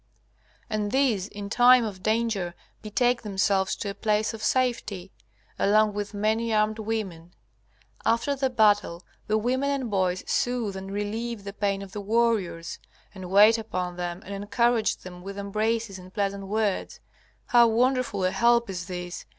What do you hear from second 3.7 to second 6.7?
to a place of safety, along with many